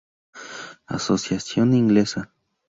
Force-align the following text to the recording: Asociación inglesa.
Asociación 0.87 1.75
inglesa. 1.75 2.33